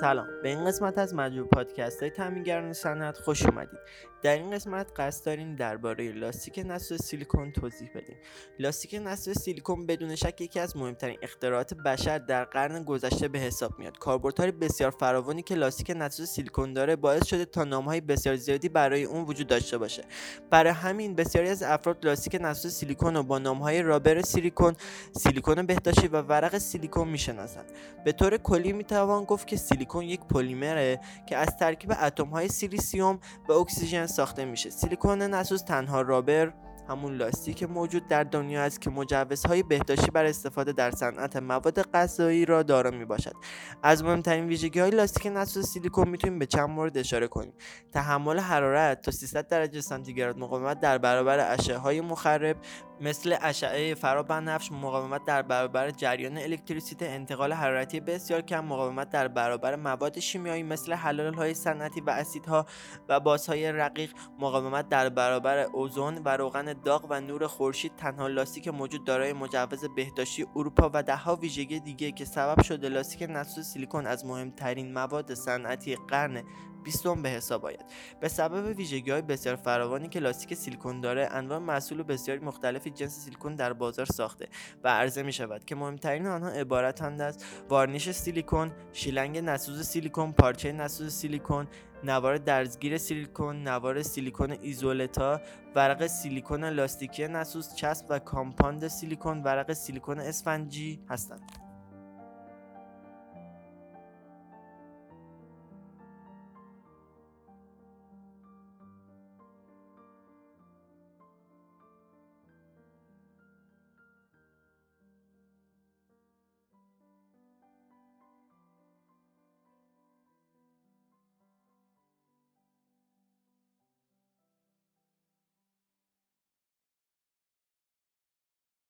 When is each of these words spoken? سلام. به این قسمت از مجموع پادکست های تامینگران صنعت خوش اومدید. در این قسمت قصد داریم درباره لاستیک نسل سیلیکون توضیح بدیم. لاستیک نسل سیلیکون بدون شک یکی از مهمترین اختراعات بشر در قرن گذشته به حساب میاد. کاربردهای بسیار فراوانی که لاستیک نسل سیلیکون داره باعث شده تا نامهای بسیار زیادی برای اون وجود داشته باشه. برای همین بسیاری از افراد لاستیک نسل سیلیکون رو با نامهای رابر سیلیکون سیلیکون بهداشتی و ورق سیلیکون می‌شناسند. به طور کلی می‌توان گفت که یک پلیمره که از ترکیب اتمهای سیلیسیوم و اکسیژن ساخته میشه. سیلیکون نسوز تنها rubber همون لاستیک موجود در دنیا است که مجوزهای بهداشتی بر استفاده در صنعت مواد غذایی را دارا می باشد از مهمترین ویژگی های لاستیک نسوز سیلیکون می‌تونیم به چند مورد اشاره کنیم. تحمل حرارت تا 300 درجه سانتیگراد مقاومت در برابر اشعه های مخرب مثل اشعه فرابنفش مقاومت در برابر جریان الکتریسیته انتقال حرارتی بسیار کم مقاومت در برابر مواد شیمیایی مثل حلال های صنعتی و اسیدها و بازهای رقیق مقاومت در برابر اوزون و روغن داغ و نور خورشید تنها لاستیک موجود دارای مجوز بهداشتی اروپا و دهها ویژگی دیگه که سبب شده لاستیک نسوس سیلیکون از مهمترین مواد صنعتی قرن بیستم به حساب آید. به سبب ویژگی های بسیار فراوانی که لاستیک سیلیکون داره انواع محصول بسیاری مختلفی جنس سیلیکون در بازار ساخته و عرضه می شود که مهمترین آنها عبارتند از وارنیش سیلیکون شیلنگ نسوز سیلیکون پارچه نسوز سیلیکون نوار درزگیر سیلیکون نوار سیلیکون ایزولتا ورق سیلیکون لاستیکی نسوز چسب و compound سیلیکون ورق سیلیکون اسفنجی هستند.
سلام. 0.00 0.26
به 0.42 0.48
این 0.48 0.64
قسمت 0.64 0.98
از 0.98 1.14
مجموع 1.14 1.46
پادکست 1.46 2.00
های 2.00 2.10
تامینگران 2.10 2.72
صنعت 2.72 3.18
خوش 3.18 3.46
اومدید. 3.46 3.78
در 4.22 4.36
این 4.36 4.50
قسمت 4.50 5.00
قصد 5.00 5.26
داریم 5.26 5.56
درباره 5.56 6.12
لاستیک 6.12 6.64
نسل 6.66 6.96
سیلیکون 6.96 7.52
توضیح 7.52 7.90
بدیم. 7.94 8.16
لاستیک 8.58 9.00
نسل 9.04 9.32
سیلیکون 9.32 9.86
بدون 9.86 10.16
شک 10.16 10.40
یکی 10.40 10.60
از 10.60 10.76
مهمترین 10.76 11.18
اختراعات 11.22 11.74
بشر 11.74 12.18
در 12.18 12.44
قرن 12.44 12.84
گذشته 12.84 13.28
به 13.28 13.38
حساب 13.38 13.78
میاد. 13.78 13.98
کاربردهای 13.98 14.52
بسیار 14.52 14.90
فراوانی 14.90 15.42
که 15.42 15.54
لاستیک 15.54 15.92
نسل 15.96 16.24
سیلیکون 16.24 16.72
داره 16.72 16.96
باعث 16.96 17.26
شده 17.26 17.44
تا 17.44 17.64
نامهای 17.64 18.00
بسیار 18.00 18.36
زیادی 18.36 18.68
برای 18.68 19.04
اون 19.04 19.24
وجود 19.24 19.46
داشته 19.46 19.78
باشه. 19.78 20.04
برای 20.50 20.72
همین 20.72 21.14
بسیاری 21.14 21.48
از 21.48 21.62
افراد 21.62 22.06
لاستیک 22.06 22.38
نسل 22.40 22.68
سیلیکون 22.68 23.16
رو 23.16 23.22
با 23.22 23.38
نامهای 23.38 23.82
رابر 23.82 24.22
سیلیکون 24.22 24.74
سیلیکون 25.12 25.66
بهداشتی 25.66 26.08
و 26.08 26.22
ورق 26.22 26.58
سیلیکون 26.58 27.08
می‌شناسند. 27.08 27.72
به 28.04 28.12
طور 28.12 28.36
کلی 28.36 28.72
می‌توان 28.72 29.24
گفت 29.24 29.46
که 29.46 29.56
یک 29.94 30.20
پلیمره 30.20 31.00
که 31.26 31.36
از 31.36 31.56
ترکیب 31.56 31.92
اتمهای 32.02 32.48
سیلیسیوم 32.48 33.18
و 33.48 33.52
اکسیژن 33.52 34.06
ساخته 34.06 34.44
میشه. 34.44 34.70
سیلیکون 34.70 35.22
نسوز 35.22 35.62
تنها 35.62 36.00
rubber 36.00 36.52
همون 36.88 37.16
لاستیک 37.16 37.62
موجود 37.62 38.08
در 38.08 38.24
دنیا 38.24 38.62
است 38.62 38.80
که 38.80 38.90
مجوزهای 38.90 39.62
بهداشتی 39.62 40.10
بر 40.10 40.24
استفاده 40.24 40.72
در 40.72 40.90
صنعت 40.90 41.36
مواد 41.36 41.82
غذایی 41.82 42.44
را 42.44 42.62
دارا 42.62 42.90
می 42.90 43.04
باشد 43.04 43.34
از 43.82 44.04
مهمترین 44.04 44.46
ویژگی 44.46 44.80
های 44.80 44.90
لاستیک 44.90 45.32
نسوز 45.34 45.66
سیلیکون 45.66 46.08
می‌تونیم 46.08 46.38
به 46.38 46.46
چند 46.46 46.70
مورد 46.70 46.98
اشاره 46.98 47.28
کنیم. 47.28 47.52
تحمل 47.92 48.38
حرارت 48.38 49.00
تا 49.00 49.10
300 49.10 49.48
درجه 49.48 49.80
سانتیگراد 49.80 50.38
مقاومت 50.38 50.80
در 50.80 50.98
برابر 50.98 51.52
اشعه 51.52 51.76
های 51.76 52.00
مخرب 52.00 52.56
مثل 53.00 53.36
اشعه 53.40 53.94
فرابنفش 53.94 54.72
مقاومت 54.72 55.24
در 55.24 55.42
برابر 55.42 55.90
جریان 55.90 56.38
الکتریسیته 56.38 57.06
انتقال 57.06 57.52
حرارتی 57.52 58.00
بسیار 58.00 58.40
کم 58.40 58.64
مقاومت 58.64 59.10
در 59.10 59.28
برابر 59.28 59.76
مواد 59.76 60.18
شیمیایی 60.18 60.62
مثل 60.62 60.92
حلال 60.92 61.34
های 61.34 61.54
صنعتی 61.54 62.00
و 62.00 62.10
اسیدها 62.10 62.66
و 63.08 63.20
بازهای 63.20 63.72
رقیق 63.72 64.12
مقاومت 64.38 64.88
در 64.88 65.08
برابر 65.08 65.58
اوزون 65.58 66.20
و 66.24 66.36
روغن 66.36 66.72
داغ 66.84 67.06
و 67.10 67.20
نور 67.20 67.46
خورشید 67.46 67.96
تنها 67.96 68.26
لاستیک 68.26 68.68
موجود 68.68 69.04
دارای 69.04 69.32
مجوز 69.32 69.84
بهداشتی 69.84 70.46
اروپا 70.56 70.90
و 70.94 71.02
دهها 71.02 71.36
ویژگی 71.36 71.80
دیگه 71.80 72.12
که 72.12 72.24
سبب 72.24 72.62
شده 72.62 72.88
لاستیک 72.88 73.30
نسوس 73.30 73.66
سیلیکون 73.66 74.06
از 74.06 74.26
مهمترین 74.26 74.92
مواد 74.92 75.34
صنعتی 75.34 75.96
قرن 75.96 76.42
بیستم 76.86 77.22
به 77.22 77.28
حساب 77.28 77.66
آید. 77.66 77.84
به 78.20 78.28
سبب 78.28 78.76
ویژگی 78.76 79.10
های 79.10 79.22
بسیار 79.22 79.56
فراوانی 79.56 80.08
که 80.08 80.20
لاستیک 80.20 80.54
سیلیکون 80.54 81.00
داره 81.00 81.28
انواع 81.30 81.58
محصول 81.58 82.02
بسیاری 82.02 82.40
مختلفی 82.40 82.90
جنس 82.90 83.24
سیلیکون 83.24 83.54
در 83.54 83.72
بازار 83.72 84.06
ساخته 84.06 84.48
و 84.84 84.88
عرضه 84.88 85.22
می 85.22 85.32
شود 85.32 85.64
که 85.64 85.74
مهمترین 85.74 86.26
آنها 86.26 86.48
عبارتند 86.48 87.20
از 87.20 87.44
وارنیش 87.68 88.10
سیلیکون 88.10 88.72
شیلنگ 88.92 89.38
نسوز 89.38 89.86
سیلیکون 89.88 90.32
پارچه 90.32 90.72
نسوز 90.72 91.14
سیلیکون 91.14 91.66
نوار 92.04 92.38
درزگیر 92.38 92.98
سیلیکون 92.98 93.62
نوار 93.62 94.02
سیلیکون 94.02 94.56
ایزولتا 94.62 95.40
ورق 95.74 96.06
سیلیکون 96.06 96.64
لاستیکی 96.64 97.28
نسوز 97.28 97.74
چسب 97.74 98.06
و 98.08 98.18
compound 98.18 98.88
سیلیکون 98.88 99.42
ورق 99.42 99.72
سیلیکون 99.72 100.20
اسفنجی 100.20 101.00
هستند. 101.08 101.65